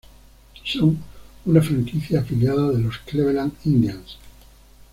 Son 0.65 0.97
una 1.45 1.61
franquicia 1.61 2.21
afiliada 2.21 2.69
de 2.71 2.79
Los 2.79 2.97
Cleveland 3.05 3.53
Indians. 3.65 4.17